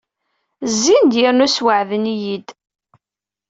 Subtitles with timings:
[0.73, 2.47] Zzin-d yernu sweɛden-iyi-d.